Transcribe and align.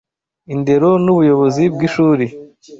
Indero 0.53 0.89
n'Ubuyobozi 1.03 1.63
bw'Ishuri 1.73 2.25